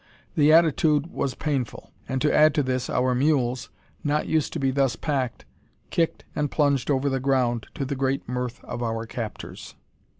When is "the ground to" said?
7.07-7.85